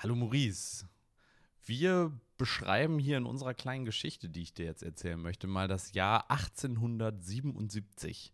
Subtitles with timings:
[0.00, 0.86] Hallo Maurice.
[1.66, 5.92] Wir beschreiben hier in unserer kleinen Geschichte, die ich dir jetzt erzählen möchte, mal das
[5.92, 8.32] Jahr 1877.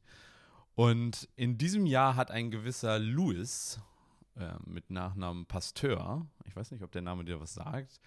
[0.74, 3.80] Und in diesem Jahr hat ein gewisser Louis
[4.36, 7.98] äh, mit Nachnamen Pasteur, ich weiß nicht, ob der Name dir was sagt,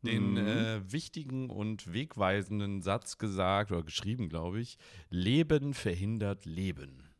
[0.00, 0.38] den Mhm.
[0.38, 4.78] äh, wichtigen und wegweisenden Satz gesagt oder geschrieben, glaube ich,
[5.10, 7.11] Leben verhindert Leben.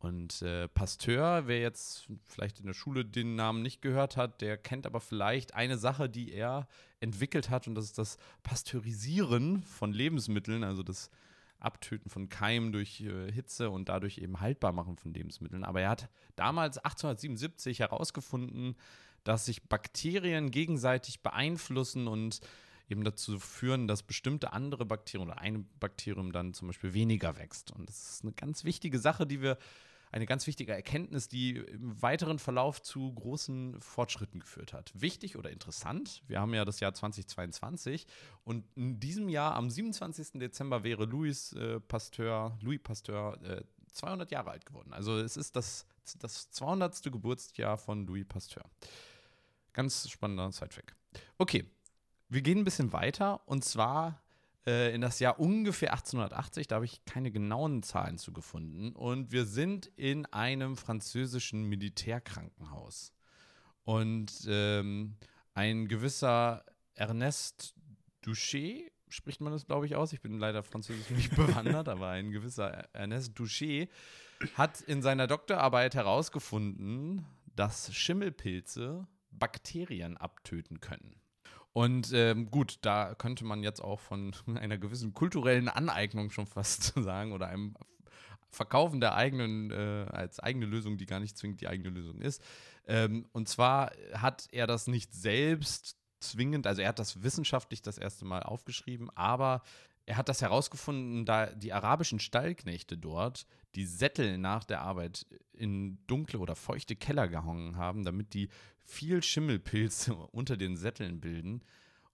[0.00, 4.56] Und äh, Pasteur, wer jetzt vielleicht in der Schule den Namen nicht gehört hat, der
[4.56, 6.68] kennt aber vielleicht eine Sache, die er
[7.00, 11.10] entwickelt hat, und das ist das Pasteurisieren von Lebensmitteln, also das
[11.58, 15.64] Abtöten von Keimen durch äh, Hitze und dadurch eben haltbar machen von Lebensmitteln.
[15.64, 18.76] Aber er hat damals 1877 herausgefunden,
[19.24, 22.40] dass sich Bakterien gegenseitig beeinflussen und
[22.88, 27.70] eben dazu führen, dass bestimmte andere Bakterien oder ein Bakterium dann zum Beispiel weniger wächst.
[27.72, 29.58] Und das ist eine ganz wichtige Sache, die wir,
[30.12, 34.92] eine ganz wichtige Erkenntnis, die im weiteren Verlauf zu großen Fortschritten geführt hat.
[34.94, 38.06] Wichtig oder interessant, wir haben ja das Jahr 2022
[38.44, 40.40] und in diesem Jahr, am 27.
[40.40, 44.92] Dezember, wäre Louis äh, Pasteur, Louis Pasteur äh, 200 Jahre alt geworden.
[44.92, 45.86] Also es ist das,
[46.18, 47.02] das 200.
[47.04, 48.64] Geburtsjahr von Louis Pasteur.
[49.72, 50.94] Ganz spannender Sidefact.
[51.36, 51.64] Okay,
[52.28, 54.22] wir gehen ein bisschen weiter und zwar
[54.66, 56.66] äh, in das Jahr ungefähr 1880.
[56.66, 58.92] Da habe ich keine genauen Zahlen zu gefunden.
[58.92, 63.12] Und wir sind in einem französischen Militärkrankenhaus.
[63.84, 65.16] Und ähm,
[65.54, 67.74] ein gewisser Ernest
[68.24, 70.12] Duché, spricht man das, glaube ich, aus.
[70.12, 73.88] Ich bin leider französisch nicht bewandert, aber ein gewisser Ernest Duché
[74.54, 77.24] hat in seiner Doktorarbeit herausgefunden,
[77.56, 81.20] dass Schimmelpilze Bakterien abtöten können.
[81.72, 86.94] Und ähm, gut, da könnte man jetzt auch von einer gewissen kulturellen Aneignung schon fast
[86.96, 87.74] sagen oder einem
[88.50, 92.42] Verkaufen der eigenen, äh, als eigene Lösung, die gar nicht zwingend die eigene Lösung ist.
[92.86, 97.98] Ähm, und zwar hat er das nicht selbst zwingend, also er hat das wissenschaftlich das
[97.98, 99.62] erste Mal aufgeschrieben, aber
[100.06, 105.98] er hat das herausgefunden, da die arabischen Stallknechte dort die Sättel nach der Arbeit in
[106.06, 108.48] dunkle oder feuchte Keller gehangen haben, damit die
[108.88, 111.62] viel Schimmelpilze unter den Sätteln bilden.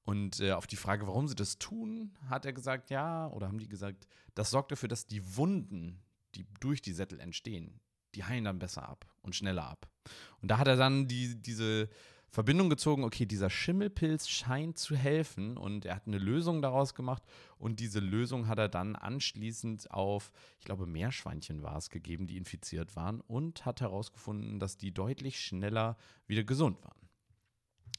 [0.04, 3.58] Und äh, auf die Frage, warum sie das tun, hat er gesagt, ja, oder haben
[3.58, 6.02] die gesagt, das sorgt dafür, dass die Wunden,
[6.34, 7.80] die durch die Sättel entstehen,
[8.14, 9.88] die heilen dann besser ab und schneller ab.
[10.42, 11.88] Und da hat er dann die, diese
[12.34, 17.22] Verbindung gezogen, okay, dieser Schimmelpilz scheint zu helfen und er hat eine Lösung daraus gemacht
[17.58, 22.36] und diese Lösung hat er dann anschließend auf, ich glaube, Meerschweinchen war es gegeben, die
[22.36, 25.96] infiziert waren und hat herausgefunden, dass die deutlich schneller
[26.26, 26.98] wieder gesund waren.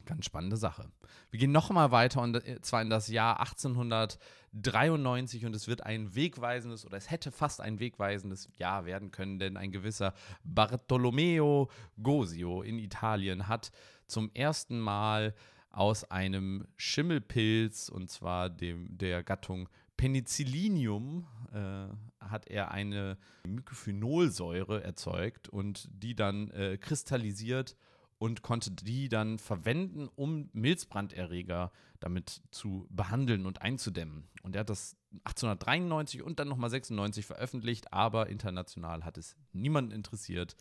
[0.03, 0.91] Ganz spannende Sache.
[1.31, 6.13] Wir gehen nochmal weiter und äh, zwar in das Jahr 1893 und es wird ein
[6.13, 10.13] wegweisendes oder es hätte fast ein wegweisendes Jahr werden können, denn ein gewisser
[10.43, 11.69] Bartolomeo
[12.03, 13.71] Gosio in Italien hat
[14.07, 15.33] zum ersten Mal
[15.69, 19.67] aus einem Schimmelpilz und zwar dem, der Gattung
[19.97, 21.87] Penicillinium äh,
[22.25, 23.17] hat er eine
[23.47, 27.75] Mycophenolsäure erzeugt und die dann äh, kristallisiert
[28.17, 34.27] und konnte die dann verwenden, um Milzbranderreger damit zu behandeln und einzudämmen.
[34.43, 34.95] Und er hat das
[35.25, 40.55] 1893 und dann nochmal 96 veröffentlicht, aber international hat es niemanden interessiert.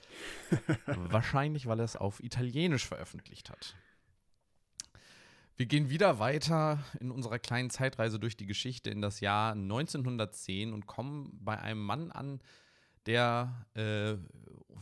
[0.86, 3.76] Wahrscheinlich, weil er es auf Italienisch veröffentlicht hat.
[5.56, 10.72] Wir gehen wieder weiter in unserer kleinen Zeitreise durch die Geschichte in das Jahr 1910
[10.72, 12.40] und kommen bei einem Mann an,
[13.06, 14.16] der äh,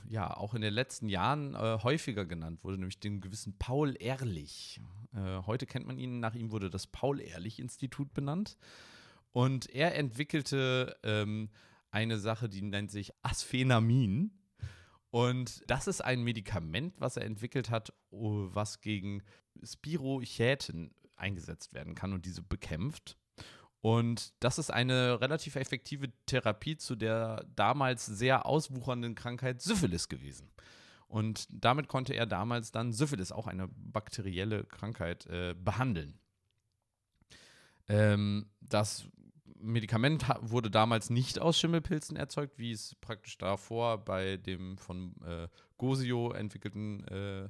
[0.08, 4.80] ja auch in den letzten Jahren äh, häufiger genannt wurde, nämlich den gewissen Paul Ehrlich.
[5.14, 8.56] Äh, heute kennt man ihn, nach ihm wurde das Paul-Ehrlich-Institut benannt.
[9.32, 11.50] Und er entwickelte ähm,
[11.90, 14.32] eine Sache, die nennt sich Asphenamin.
[15.10, 19.22] Und das ist ein Medikament, was er entwickelt hat, oh, was gegen
[19.62, 23.16] Spirochäten eingesetzt werden kann und diese bekämpft.
[23.82, 30.50] Und das ist eine relativ effektive Therapie zu der damals sehr auswuchernden Krankheit Syphilis gewesen.
[31.08, 36.18] Und damit konnte er damals dann Syphilis, auch eine bakterielle Krankheit, äh, behandeln.
[37.88, 39.08] Ähm, das
[39.56, 45.48] Medikament wurde damals nicht aus Schimmelpilzen erzeugt, wie es praktisch davor bei dem von äh,
[45.76, 47.48] Gosio entwickelten äh,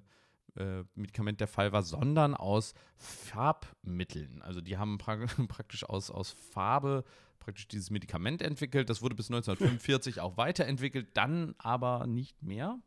[0.56, 4.42] äh, Medikament der Fall war, sondern aus Farbmitteln.
[4.42, 5.16] Also die haben pra
[5.48, 7.04] praktisch aus, aus Farbe
[7.38, 8.88] praktisch dieses Medikament entwickelt.
[8.88, 12.78] Das wurde bis 1945 auch weiterentwickelt, dann aber nicht mehr.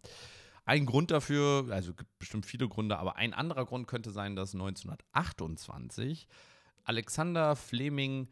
[0.64, 4.54] Ein Grund dafür, also gibt bestimmt viele Gründe, aber ein anderer Grund könnte sein, dass
[4.54, 6.28] 1928
[6.84, 8.30] Alexander Fleming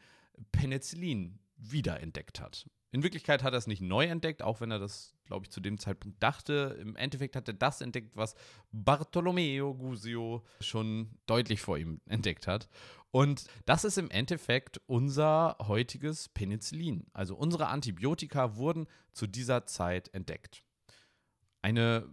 [0.52, 2.68] Penicillin wiederentdeckt hat.
[2.94, 5.60] In Wirklichkeit hat er es nicht neu entdeckt, auch wenn er das, glaube ich, zu
[5.60, 6.78] dem Zeitpunkt dachte.
[6.80, 8.36] Im Endeffekt hat er das entdeckt, was
[8.72, 12.70] Bartolomeo Gusio schon deutlich vor ihm entdeckt hat.
[13.10, 17.08] Und das ist im Endeffekt unser heutiges Penicillin.
[17.14, 20.64] Also unsere Antibiotika wurden zu dieser Zeit entdeckt
[21.64, 22.06] eine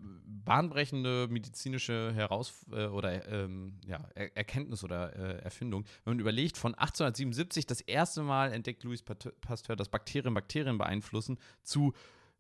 [0.44, 5.84] bahnbrechende medizinische Heraus äh, oder ähm, ja, er Erkenntnis oder äh, Erfindung.
[6.04, 11.38] Wenn man überlegt, von 1877 das erste Mal entdeckt Louis Pasteur, dass Bakterien Bakterien beeinflussen,
[11.62, 11.92] zu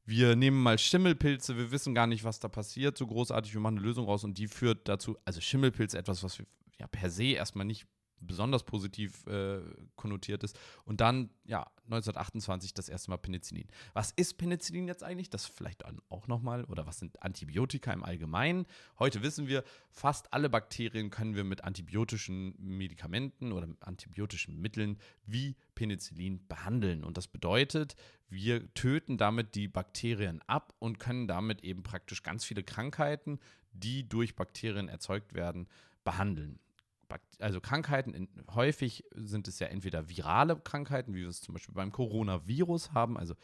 [0.06, 3.76] wir nehmen mal Schimmelpilze, wir wissen gar nicht, was da passiert, so großartig, wir machen
[3.78, 6.46] eine Lösung raus und die führt dazu, also Schimmelpilze, etwas, was wir
[6.78, 7.86] ja per se erstmal nicht
[8.20, 9.60] besonders positiv äh,
[9.96, 10.58] konnotiert ist.
[10.84, 13.66] Und dann, ja, 1928 das erste Mal Penicillin.
[13.94, 15.30] Was ist Penicillin jetzt eigentlich?
[15.30, 16.64] Das vielleicht auch nochmal.
[16.64, 18.66] Oder was sind Antibiotika im Allgemeinen?
[18.98, 25.56] Heute wissen wir, fast alle Bakterien können wir mit antibiotischen Medikamenten oder antibiotischen Mitteln wie
[25.74, 27.02] Penicillin behandeln.
[27.02, 27.96] Und das bedeutet,
[28.28, 33.40] wir töten damit die Bakterien ab und können damit eben praktisch ganz viele Krankheiten,
[33.72, 35.66] die durch Bakterien erzeugt werden,
[36.04, 36.60] behandeln
[37.38, 41.74] also Krankheiten, in, häufig sind es ja entweder virale Krankheiten, wie wir es zum Beispiel
[41.74, 43.34] beim Coronavirus haben, also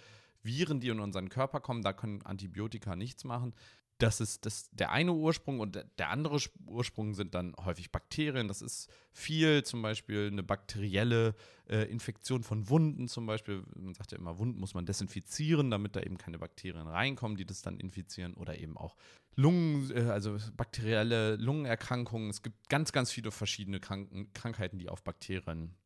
[0.42, 3.54] Viren, die in unseren Körper kommen, da können Antibiotika nichts machen.
[3.98, 8.46] Das ist das, der eine Ursprung und der andere Ursprung sind dann häufig Bakterien.
[8.46, 11.34] Das ist viel, zum Beispiel eine bakterielle
[11.66, 13.64] äh, Infektion von Wunden zum Beispiel.
[13.74, 17.46] Man sagt ja immer, Wunden muss man desinfizieren, damit da eben keine Bakterien reinkommen, die
[17.46, 18.34] das dann infizieren.
[18.34, 18.96] Oder eben auch
[19.36, 22.30] Lungen, äh, also bakterielle Lungenerkrankungen.
[22.30, 25.76] Es gibt ganz, ganz viele verschiedene Kranken, Krankheiten, die auf Bakterien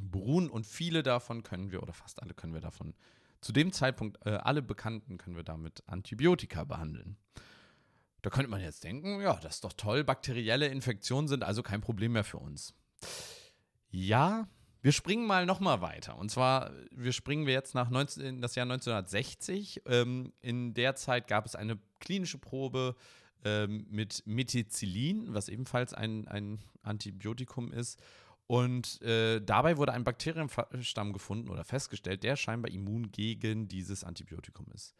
[0.00, 0.50] beruhen.
[0.50, 2.94] Und viele davon können wir, oder fast alle können wir davon
[3.40, 7.16] zu dem Zeitpunkt, äh, alle Bekannten können wir damit Antibiotika behandeln.
[8.22, 11.80] Da könnte man jetzt denken, ja, das ist doch toll, bakterielle Infektionen sind also kein
[11.80, 12.74] Problem mehr für uns.
[13.90, 14.48] Ja,
[14.80, 16.16] wir springen mal nochmal weiter.
[16.18, 19.82] Und zwar, wir springen wir jetzt nach 19, in das Jahr 1960.
[19.86, 22.94] Ähm, in der Zeit gab es eine klinische Probe
[23.44, 28.00] ähm, mit Methicillin, was ebenfalls ein, ein Antibiotikum ist.
[28.46, 34.66] Und äh, dabei wurde ein Bakterienstamm gefunden oder festgestellt, der scheinbar immun gegen dieses Antibiotikum
[34.74, 34.94] ist.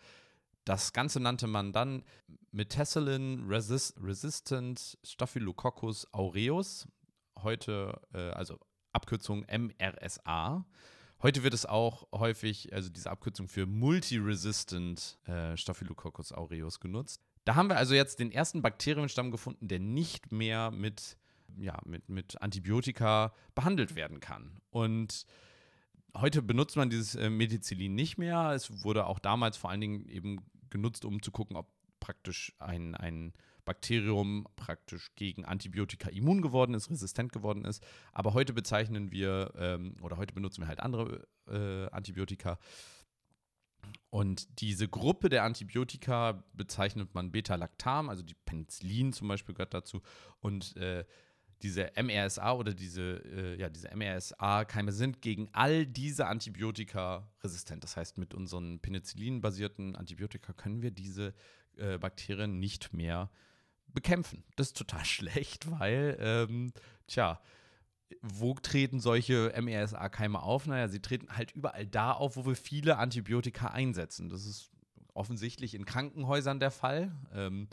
[0.64, 2.04] Das Ganze nannte man dann
[2.52, 6.86] Methicillin Resist Resistant Staphylococcus aureus.
[7.42, 8.58] Heute, äh, also
[8.98, 10.66] Abkürzung MRSA.
[11.22, 17.22] Heute wird es auch häufig, also diese Abkürzung für Multiresistant äh, Staphylococcus aureus genutzt.
[17.44, 21.16] Da haben wir also jetzt den ersten Bakterienstamm gefunden, der nicht mehr mit
[21.56, 24.60] ja, mit, mit Antibiotika behandelt werden kann.
[24.70, 25.26] Und
[26.16, 28.50] heute benutzt man dieses äh, Medicillin nicht mehr.
[28.52, 30.40] Es wurde auch damals vor allen Dingen eben
[30.70, 31.68] genutzt, um zu gucken, ob
[32.00, 33.32] praktisch ein, ein
[33.68, 37.84] Bakterium praktisch gegen Antibiotika immun geworden ist, resistent geworden ist.
[38.12, 42.58] Aber heute bezeichnen wir ähm, oder heute benutzen wir halt andere äh, Antibiotika.
[44.08, 50.00] Und diese Gruppe der Antibiotika bezeichnet man Beta-Lactam, also die Penicillin zum Beispiel gehört dazu.
[50.40, 51.04] Und äh,
[51.62, 57.84] diese MRSA oder diese, äh, ja, diese MRSA-Keime sind gegen all diese Antibiotika resistent.
[57.84, 61.34] Das heißt, mit unseren Penicillin-basierten Antibiotika können wir diese
[61.76, 63.30] äh, Bakterien nicht mehr
[63.92, 64.44] bekämpfen.
[64.56, 66.72] Das ist total schlecht, weil, ähm,
[67.06, 67.40] tja,
[68.22, 70.66] wo treten solche MRSA-Keime auf?
[70.66, 74.28] Naja, sie treten halt überall da auf, wo wir viele Antibiotika einsetzen.
[74.28, 74.70] Das ist
[75.12, 77.12] offensichtlich in Krankenhäusern der Fall.
[77.34, 77.68] Ähm,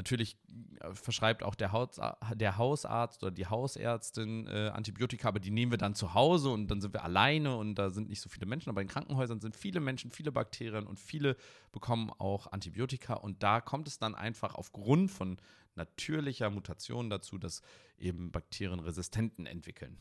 [0.00, 0.38] Natürlich
[0.80, 2.00] äh, verschreibt auch der, Haus,
[2.34, 6.68] der, Hausarzt oder die Hausärztin äh, Antibiotika, aber die nehmen wir dann zu Hause und
[6.68, 8.70] dann sind wir alleine und da sind nicht so viele Menschen.
[8.70, 11.36] Aber in Krankenhäusern sind viele Menschen, viele Bakterien und viele
[11.70, 13.12] bekommen auch Antibiotika.
[13.12, 15.36] Und da kommt es dann einfach aufgrund von
[15.74, 17.60] natürlicher Mutation dazu, dass
[17.98, 19.98] eben Bakterien Resistenten entwickeln.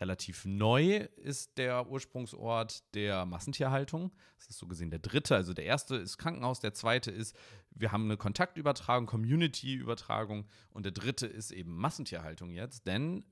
[0.00, 4.12] Relativ neu ist der Ursprungsort der Massentierhaltung.
[4.36, 5.34] Das ist so gesehen der dritte.
[5.34, 7.34] Also der erste ist Krankenhaus, der zweite ist,
[7.70, 12.86] wir haben eine Kontaktübertragung, Community-Übertragung und der dritte ist eben Massentierhaltung jetzt.
[12.86, 13.24] Denn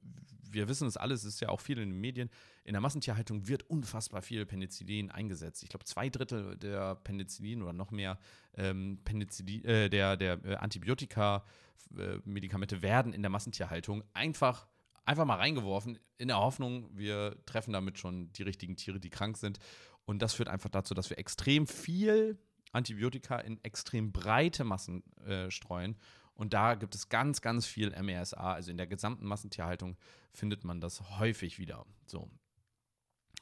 [0.50, 2.30] wir wissen es alles, es ist ja auch viel in den Medien.
[2.64, 5.62] In der Massentierhaltung wird unfassbar viel Penicillin eingesetzt.
[5.64, 8.18] Ich glaube, zwei Drittel der Penicillin oder noch mehr
[8.56, 14.66] ähm, Penicillin, äh, der, der äh, Antibiotika-Medikamente äh, werden in der Massentierhaltung einfach
[15.04, 19.36] einfach mal reingeworfen, in der Hoffnung, wir treffen damit schon die richtigen Tiere, die krank
[19.36, 19.58] sind.
[20.04, 22.38] Und das führt einfach dazu, dass wir extrem viel
[22.72, 25.96] Antibiotika in extrem breite Massen äh, streuen.
[26.34, 28.54] Und da gibt es ganz, ganz viel MRSA.
[28.54, 29.96] Also in der gesamten Massentierhaltung
[30.32, 31.86] findet man das häufig wieder.
[32.06, 32.28] So.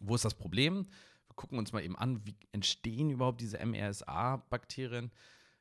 [0.01, 0.89] Wo ist das Problem?
[1.27, 5.11] Wir gucken uns mal eben an, wie entstehen überhaupt diese MRSA-Bakterien.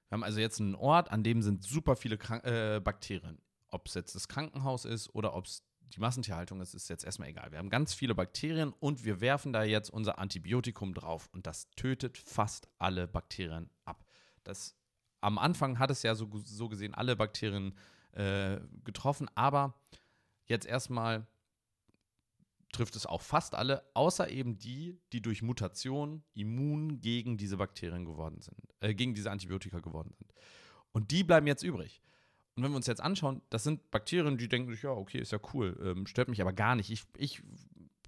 [0.10, 3.39] Wir haben also jetzt einen Ort, an dem sind super viele Krank äh, Bakterien.
[3.70, 7.29] Ob es jetzt das Krankenhaus ist oder ob es die Massentierhaltung ist, ist jetzt erstmal
[7.29, 7.51] egal.
[7.51, 11.69] Wir haben ganz viele Bakterien und wir werfen da jetzt unser Antibiotikum drauf und das
[11.75, 14.05] tötet fast alle Bakterien ab.
[14.43, 14.75] Das,
[15.19, 17.74] am Anfang hat es ja so, so gesehen alle Bakterien
[18.13, 19.74] äh, getroffen, aber
[20.45, 21.27] jetzt erstmal
[22.71, 28.05] trifft es auch fast alle, außer eben die, die durch Mutation immun gegen diese Bakterien
[28.05, 30.33] geworden sind, äh, gegen diese Antibiotika geworden sind.
[30.93, 32.01] Und die bleiben jetzt übrig.
[32.55, 35.31] Und wenn wir uns jetzt anschauen, das sind Bakterien, die denken sich, ja, okay, ist
[35.31, 36.89] ja cool, ähm, stört mich aber gar nicht.
[36.89, 37.41] Ich, ich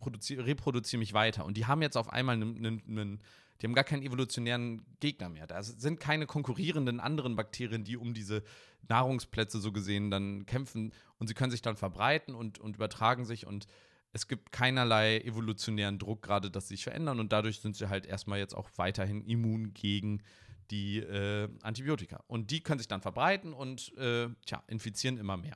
[0.05, 1.45] reproduziere mich weiter.
[1.45, 3.21] Und die haben jetzt auf einmal einen,
[3.61, 5.47] die haben gar keinen evolutionären Gegner mehr.
[5.47, 8.43] Da sind keine konkurrierenden anderen Bakterien, die um diese
[8.89, 10.91] Nahrungsplätze so gesehen dann kämpfen.
[11.19, 13.67] Und sie können sich dann verbreiten und, und übertragen sich und
[14.15, 18.05] es gibt keinerlei evolutionären Druck gerade, dass sie sich verändern und dadurch sind sie halt
[18.05, 20.21] erstmal jetzt auch weiterhin immun gegen
[20.73, 22.23] die äh, Antibiotika.
[22.27, 25.55] Und die können sich dann verbreiten und äh, tja, infizieren immer mehr.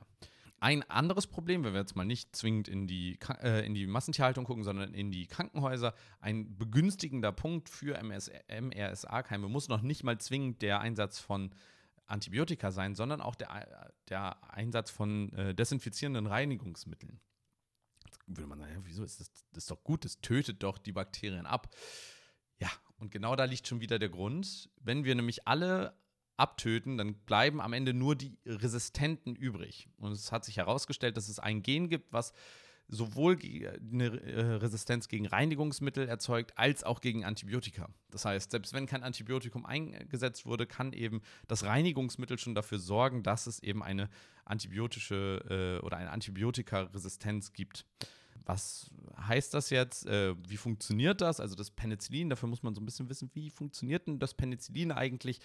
[0.60, 4.44] Ein anderes Problem, wenn wir jetzt mal nicht zwingend in die, äh, in die Massentierhaltung
[4.44, 10.62] gucken, sondern in die Krankenhäuser, ein begünstigender Punkt für MRSA-Keime muss noch nicht mal zwingend
[10.62, 11.50] der Einsatz von
[12.06, 17.20] Antibiotika sein, sondern auch der, der Einsatz von äh, desinfizierenden Reinigungsmitteln
[18.36, 20.92] würde man sagen, ja, wieso ist das, das ist doch gut, das tötet doch die
[20.92, 21.74] Bakterien ab.
[22.58, 24.70] Ja, und genau da liegt schon wieder der Grund.
[24.80, 25.94] Wenn wir nämlich alle
[26.36, 29.88] abtöten, dann bleiben am Ende nur die Resistenten übrig.
[29.96, 32.32] Und es hat sich herausgestellt, dass es ein Gen gibt, was
[32.88, 33.38] sowohl
[33.92, 37.90] eine äh, Resistenz gegen Reinigungsmittel erzeugt, als auch gegen Antibiotika.
[38.10, 43.22] Das heißt, selbst wenn kein Antibiotikum eingesetzt wurde, kann eben das Reinigungsmittel schon dafür sorgen,
[43.22, 44.08] dass es eben eine
[44.46, 47.84] antibiotische äh, oder eine Antibiotikaresistenz gibt.
[48.48, 48.90] Was
[49.20, 50.06] heißt das jetzt?
[50.06, 51.38] Äh, wie funktioniert das?
[51.38, 54.90] Also das Penicillin, dafür muss man so ein bisschen wissen, wie funktioniert denn das Penicillin
[54.90, 55.40] eigentlich?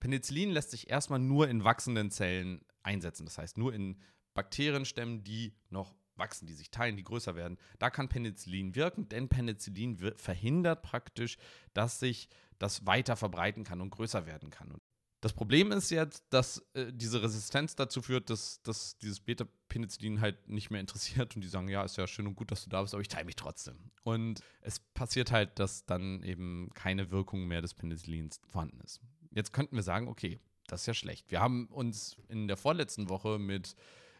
[0.00, 3.26] Penicillin lässt sich erstmal nur in wachsenden Zellen einsetzen.
[3.26, 4.00] Das heißt, nur in
[4.32, 7.58] Bakterienstämmen, die noch wachsen, die sich teilen, die größer werden.
[7.78, 11.36] Da kann Penicillin wirken, denn Penicillin verhindert praktisch,
[11.74, 14.80] dass sich das weiter verbreiten kann und größer werden kann.
[15.20, 20.48] Das Problem ist jetzt, dass äh, diese Resistenz dazu führt, dass, dass dieses Beta-Penicillin halt
[20.48, 22.82] nicht mehr interessiert und die sagen, ja, ist ja schön und gut, dass du da
[22.82, 23.90] bist, aber ich teile mich trotzdem.
[24.04, 29.00] Und es passiert halt, dass dann eben keine Wirkung mehr des Penicillins vorhanden ist.
[29.32, 31.30] Jetzt könnten wir sagen, okay, das ist ja schlecht.
[31.30, 33.74] Wir haben uns in der vorletzten Woche mit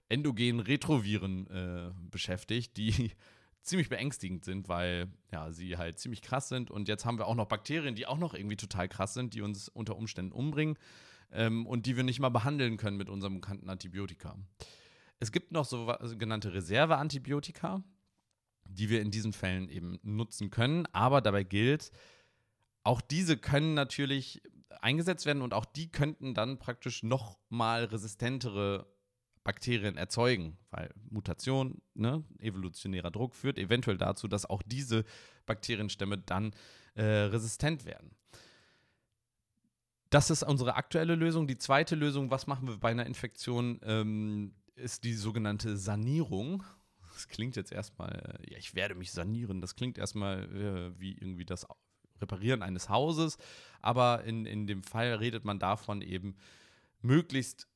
[0.08, 3.12] endogenen Retroviren äh, beschäftigt, die
[3.62, 6.70] ziemlich beängstigend sind, weil ja, sie halt ziemlich krass sind.
[6.70, 9.42] Und jetzt haben wir auch noch Bakterien, die auch noch irgendwie total krass sind, die
[9.42, 10.78] uns unter Umständen umbringen
[11.32, 14.36] ähm, und die wir nicht mal behandeln können mit unserem bekannten Antibiotika.
[15.20, 17.82] Es gibt noch sogenannte Reserveantibiotika,
[18.68, 21.90] die wir in diesen Fällen eben nutzen können, aber dabei gilt,
[22.84, 24.42] auch diese können natürlich
[24.80, 28.86] eingesetzt werden und auch die könnten dann praktisch noch mal resistentere
[29.48, 35.06] Bakterien erzeugen, weil Mutation, ne, evolutionärer Druck führt eventuell dazu, dass auch diese
[35.46, 36.52] Bakterienstämme dann
[36.96, 38.10] äh, resistent werden.
[40.10, 41.46] Das ist unsere aktuelle Lösung.
[41.46, 46.62] Die zweite Lösung, was machen wir bei einer Infektion, ähm, ist die sogenannte Sanierung.
[47.14, 49.62] Das klingt jetzt erstmal, ja, ich werde mich sanieren.
[49.62, 51.66] Das klingt erstmal äh, wie irgendwie das
[52.20, 53.38] Reparieren eines Hauses.
[53.80, 56.36] Aber in, in dem Fall redet man davon eben,
[57.00, 57.67] möglichst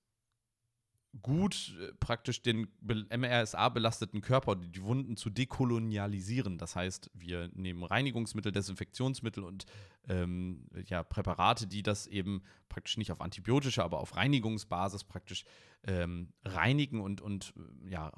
[1.20, 6.56] gut äh, praktisch den MRSA-belasteten Körper, die Wunden zu dekolonialisieren.
[6.56, 9.66] Das heißt, wir nehmen Reinigungsmittel, Desinfektionsmittel und
[10.08, 15.44] ähm, ja, Präparate, die das eben praktisch nicht auf antibiotische, aber auf Reinigungsbasis praktisch
[15.86, 17.52] ähm, reinigen und, und
[17.88, 18.12] ja,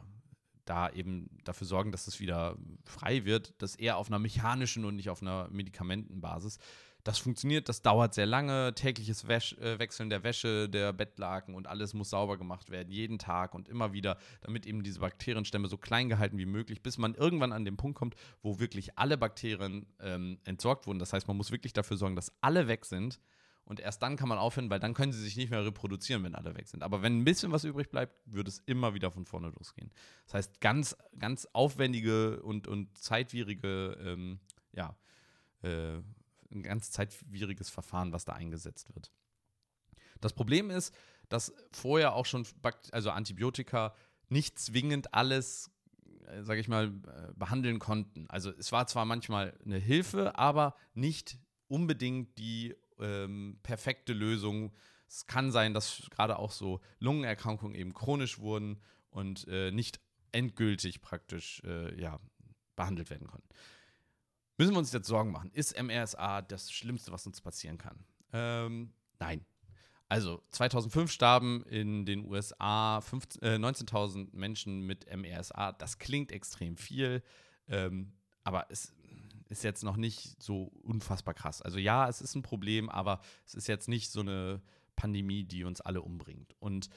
[0.65, 4.97] da eben dafür sorgen, dass es wieder frei wird, das eher auf einer mechanischen und
[4.97, 6.59] nicht auf einer Medikamentenbasis.
[7.05, 8.75] Das funktioniert, das dauert sehr lange.
[8.75, 13.19] Tägliches Wäsch, äh, Wechseln der Wäsche, der Bettlaken und alles muss sauber gemacht werden, jeden
[13.19, 17.15] Tag und immer wieder, damit eben diese Bakterienstämme so klein gehalten wie möglich, bis man
[17.15, 20.99] irgendwann an den Punkt kommt, wo wirklich alle Bakterien ähm, entsorgt wurden.
[20.99, 23.21] Das heißt, man muss wirklich dafür sorgen, dass alle weg sind.
[23.67, 26.35] Und erst dann kann man aufhören, weil dann können sie sich nicht mehr reproduzieren, wenn
[26.35, 26.83] alle weg sind.
[26.83, 29.91] Aber wenn ein bisschen was übrig bleibt, wird es immer wieder von vorne losgehen.
[30.27, 34.39] Das heißt, ganz, ganz aufwendige und, und zeitwierige ähm,
[34.73, 34.97] ja,
[35.63, 36.03] äh,
[36.55, 39.13] ein ganz zeitwieriges Verfahren, was da eingesetzt wird.
[40.21, 40.95] Das Problem ist,
[41.29, 42.47] dass vorher auch schon
[42.93, 43.95] also Antibiotika
[44.29, 45.71] nicht zwingend alles,
[46.27, 48.27] äh, sage ich mal, äh, behandeln konnten.
[48.29, 54.73] Also es war zwar manchmal eine Hilfe, aber nicht unbedingt die ähm, perfekte Lösung.
[55.09, 58.81] Es kann sein, dass gerade auch so Lungenerkrankungen eben chronisch wurden
[59.11, 60.01] und äh, nicht
[60.33, 62.19] endgültig praktisch äh, ja,
[62.77, 63.49] behandelt werden konnten.
[64.57, 65.51] Müssen wir uns jetzt Sorgen machen?
[65.53, 68.05] Ist MRSA das Schlimmste, was uns passieren kann?
[68.33, 69.45] Ähm, nein.
[70.09, 75.73] Also 2005 starben in den USA äh, 19.000 Menschen mit MRSA.
[75.73, 77.23] Das klingt extrem viel,
[77.69, 78.13] ähm,
[78.45, 78.93] aber es
[79.49, 81.63] ist jetzt noch nicht so unfassbar krass.
[81.63, 84.63] Also ja, es ist ein Problem, aber es ist jetzt nicht so eine
[84.95, 86.55] Pandemie, die uns alle umbringt.
[86.61, 86.91] Und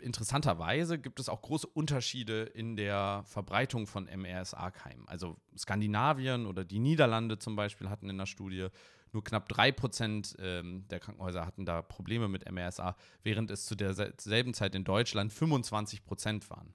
[0.00, 5.08] interessanterweise gibt es auch große Unterschiede in der Verbreitung von MRSA-Keimen.
[5.08, 8.68] Also Skandinavien oder die Niederlande zum Beispiel hatten in der Studie
[9.12, 14.54] nur knapp 3% ähm, der Krankenhäuser hatten da Probleme mit MRSA, während es zu derselben
[14.54, 16.74] Zeit in Deutschland 25% waren.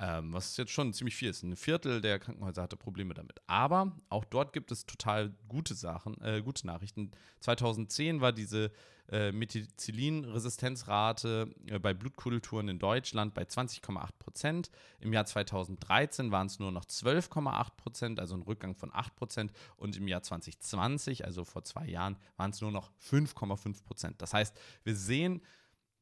[0.00, 1.42] Ähm, was jetzt schon ziemlich viel ist.
[1.42, 3.40] Ein Viertel der Krankenhäuser hatte Probleme damit.
[3.48, 7.10] Aber auch dort gibt es total gute Sachen, äh, gute Nachrichten.
[7.40, 8.70] 2010 war diese
[9.10, 14.70] äh, Methicillin-Resistenzrate äh, bei Blutkulturen in Deutschland bei 20,8 Prozent.
[15.00, 19.50] Im Jahr 2013 waren es nur noch 12,8 Prozent, also ein Rückgang von 8 Prozent.
[19.78, 24.22] Und im Jahr 2020, also vor zwei Jahren, waren es nur noch 5,5 Prozent.
[24.22, 25.42] Das heißt, wir sehen,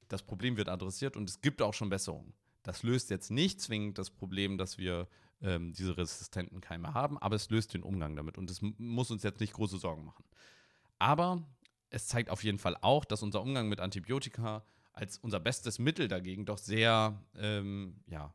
[0.08, 2.34] das Problem wird adressiert und es gibt auch schon Besserungen.
[2.66, 5.06] Das löst jetzt nicht zwingend das Problem, dass wir
[5.40, 9.22] ähm, diese resistenten Keime haben, aber es löst den Umgang damit und es muss uns
[9.22, 10.24] jetzt nicht große Sorgen machen.
[10.98, 11.46] Aber
[11.90, 16.08] es zeigt auf jeden Fall auch, dass unser Umgang mit Antibiotika als unser bestes Mittel
[16.08, 18.34] dagegen doch sehr, ähm, ja,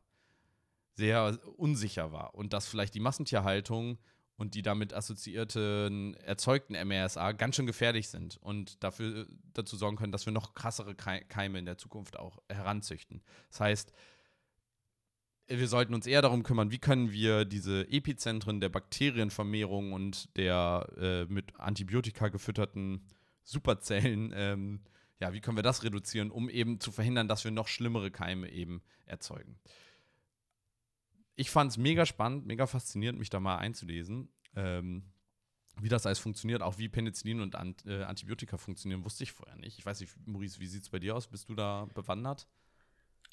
[0.93, 3.97] sehr unsicher war und dass vielleicht die Massentierhaltung
[4.37, 10.13] und die damit assoziierten erzeugten MRSA ganz schön gefährlich sind und dafür dazu sorgen können,
[10.13, 13.21] dass wir noch krassere Keime in der Zukunft auch heranzüchten.
[13.49, 13.93] Das heißt,
[15.59, 20.87] wir sollten uns eher darum kümmern, wie können wir diese Epizentren der Bakterienvermehrung und der
[20.97, 23.05] äh, mit Antibiotika gefütterten
[23.43, 24.81] Superzellen, ähm,
[25.19, 28.49] ja, wie können wir das reduzieren, um eben zu verhindern, dass wir noch schlimmere Keime
[28.49, 29.59] eben erzeugen.
[31.35, 34.29] Ich fand es mega spannend, mega faszinierend, mich da mal einzulesen.
[34.55, 35.03] Ähm,
[35.79, 39.55] wie das alles funktioniert, auch wie Penicillin und Ant äh, Antibiotika funktionieren, wusste ich vorher
[39.57, 39.79] nicht.
[39.79, 41.27] Ich weiß nicht, Maurice, wie sieht es bei dir aus?
[41.27, 42.47] Bist du da bewandert?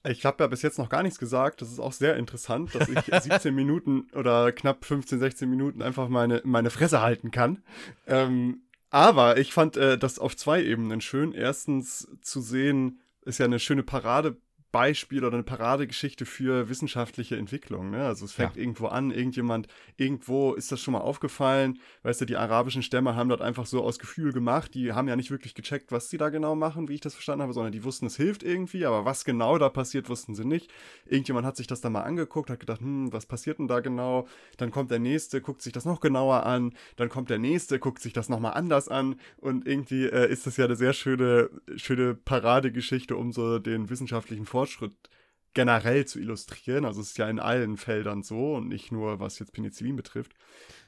[0.05, 1.61] Ich habe ja bis jetzt noch gar nichts gesagt.
[1.61, 6.09] Das ist auch sehr interessant, dass ich 17 Minuten oder knapp 15, 16 Minuten einfach
[6.09, 7.63] meine, meine Fresse halten kann.
[8.07, 11.33] Ähm, aber ich fand äh, das auf zwei Ebenen schön.
[11.33, 14.37] Erstens zu sehen, ist ja eine schöne Parade
[14.71, 17.91] Beispiel oder eine Paradegeschichte für wissenschaftliche Entwicklung.
[17.91, 18.05] Ne?
[18.05, 18.61] Also es fängt ja.
[18.61, 21.79] irgendwo an, irgendjemand, irgendwo ist das schon mal aufgefallen.
[22.03, 24.75] Weißt du, die arabischen Stämme haben dort einfach so aus Gefühl gemacht.
[24.75, 27.43] Die haben ja nicht wirklich gecheckt, was sie da genau machen, wie ich das verstanden
[27.43, 30.71] habe, sondern die wussten, es hilft irgendwie, aber was genau da passiert, wussten sie nicht.
[31.07, 34.29] Irgendjemand hat sich das dann mal angeguckt, hat gedacht, hm, was passiert denn da genau?
[34.59, 36.75] Dann kommt der nächste, guckt sich das noch genauer an.
[36.97, 39.17] Dann kommt der nächste, guckt sich das nochmal anders an.
[39.39, 44.45] Und irgendwie äh, ist das ja eine sehr schöne, schöne Paradegeschichte, um so den wissenschaftlichen
[44.45, 45.09] Fortschritt Fortschritt
[45.55, 46.85] generell zu illustrieren.
[46.85, 50.33] Also es ist ja in allen Feldern so und nicht nur, was jetzt Penicillin betrifft.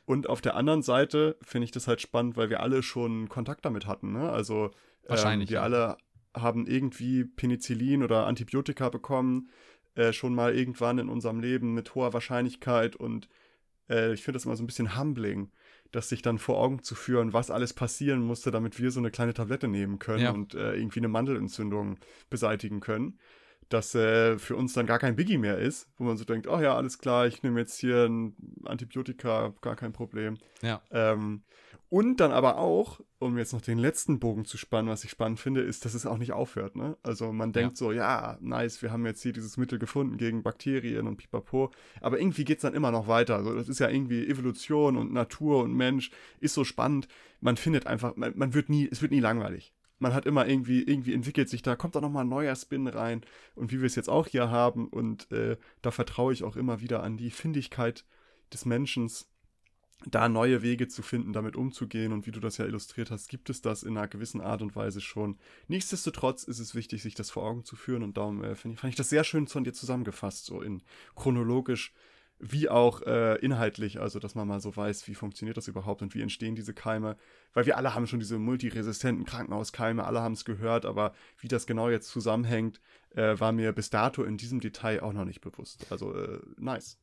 [0.06, 3.64] Und auf der anderen Seite finde ich das halt spannend, weil wir alle schon Kontakt
[3.64, 4.12] damit hatten.
[4.12, 4.28] Ne?
[4.28, 4.70] Also ähm,
[5.06, 5.62] Wahrscheinlich, ähm, wir ja.
[5.62, 5.96] alle
[6.34, 9.50] haben irgendwie Penicillin oder Antibiotika bekommen,
[9.94, 12.96] äh, schon mal irgendwann in unserem Leben mit hoher Wahrscheinlichkeit.
[12.96, 13.28] Und
[13.88, 15.52] äh, ich finde das immer so ein bisschen humbling,
[15.92, 19.12] das sich dann vor Augen zu führen, was alles passieren musste, damit wir so eine
[19.12, 20.30] kleine Tablette nehmen können ja.
[20.32, 21.98] und äh, irgendwie eine Mandelentzündung
[22.30, 23.18] beseitigen können
[23.70, 26.60] dass äh, für uns dann gar kein Biggie mehr ist, wo man so denkt, oh
[26.60, 30.36] ja, alles klar, ich nehme jetzt hier ein Antibiotika, gar kein Problem.
[30.60, 30.82] Ja.
[30.90, 31.42] Ähm,
[31.88, 35.40] und dann aber auch, um jetzt noch den letzten Bogen zu spannen, was ich spannend
[35.40, 36.76] finde, ist, dass es auch nicht aufhört.
[36.76, 36.96] Ne?
[37.02, 37.76] Also man denkt ja.
[37.76, 41.72] so, ja, nice, wir haben jetzt hier dieses Mittel gefunden gegen Bakterien und pipapo.
[42.00, 43.34] Aber irgendwie geht es dann immer noch weiter.
[43.36, 47.08] Also das ist ja irgendwie Evolution und Natur und Mensch, ist so spannend.
[47.40, 50.82] Man findet einfach, man, man wird nie, es wird nie langweilig man hat immer irgendwie,
[50.82, 53.22] irgendwie entwickelt sich da, kommt da nochmal ein neuer Spin rein.
[53.54, 56.80] Und wie wir es jetzt auch hier haben und äh, da vertraue ich auch immer
[56.80, 58.04] wieder an die Findigkeit
[58.52, 59.08] des Menschen,
[60.06, 62.12] da neue Wege zu finden, damit umzugehen.
[62.12, 64.74] Und wie du das ja illustriert hast, gibt es das in einer gewissen Art und
[64.74, 65.38] Weise schon.
[65.68, 68.02] Nichtsdestotrotz ist es wichtig, sich das vor Augen zu führen.
[68.02, 70.82] Und darum äh, ich, fand ich das sehr schön von dir zusammengefasst, so in
[71.14, 71.92] chronologisch
[72.40, 76.14] wie auch äh, inhaltlich, also dass man mal so weiß, wie funktioniert das überhaupt und
[76.14, 77.16] wie entstehen diese Keime.
[77.52, 81.66] Weil wir alle haben schon diese multiresistenten Krankenhauskeime, alle haben es gehört, aber wie das
[81.66, 85.86] genau jetzt zusammenhängt, äh, war mir bis dato in diesem Detail auch noch nicht bewusst.
[85.90, 86.98] Also äh, nice.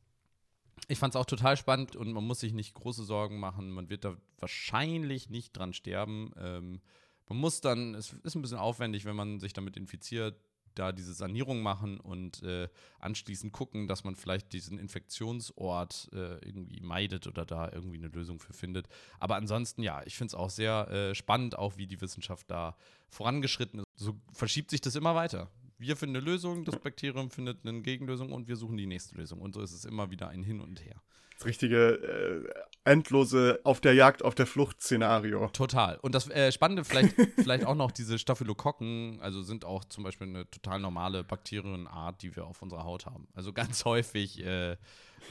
[0.88, 3.70] Ich fand es auch total spannend und man muss sich nicht große Sorgen machen.
[3.70, 6.32] Man wird da wahrscheinlich nicht dran sterben.
[6.36, 6.80] Ähm,
[7.28, 10.40] man muss dann, es ist ein bisschen aufwendig, wenn man sich damit infiziert,
[10.78, 12.68] da diese Sanierung machen und äh,
[13.00, 18.38] anschließend gucken, dass man vielleicht diesen Infektionsort äh, irgendwie meidet oder da irgendwie eine Lösung
[18.38, 18.88] für findet.
[19.18, 22.76] Aber ansonsten, ja, ich finde es auch sehr äh, spannend, auch wie die Wissenschaft da
[23.08, 23.86] vorangeschritten ist.
[23.96, 25.50] So verschiebt sich das immer weiter.
[25.78, 29.40] Wir finden eine Lösung, das Bakterium findet eine Gegenlösung und wir suchen die nächste Lösung.
[29.40, 31.00] Und so ist es immer wieder ein Hin und Her.
[31.38, 32.44] Das richtige
[32.84, 35.48] äh, endlose auf der Jagd, auf der Flucht-Szenario.
[35.50, 35.96] Total.
[35.98, 40.26] Und das äh, Spannende vielleicht, vielleicht auch noch diese Staphylokokken, also sind auch zum Beispiel
[40.26, 43.28] eine total normale Bakterienart, die wir auf unserer Haut haben.
[43.34, 44.76] Also ganz häufig, äh,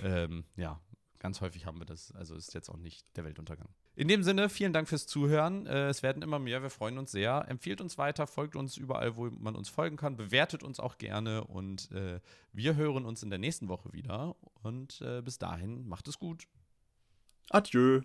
[0.02, 0.80] ähm, ja,
[1.19, 2.12] ganz häufig haben wir das.
[2.13, 3.67] Also ist jetzt auch nicht der Weltuntergang.
[3.95, 5.65] In dem Sinne, vielen Dank fürs Zuhören.
[5.65, 7.45] Äh, es werden immer mehr, wir freuen uns sehr.
[7.47, 11.43] Empfiehlt uns weiter, folgt uns überall, wo man uns folgen kann, bewertet uns auch gerne
[11.43, 12.19] und äh,
[12.53, 14.36] wir hören uns in der nächsten Woche wieder.
[14.62, 16.47] Und äh, bis dahin, macht es gut.
[17.49, 18.01] Adieu.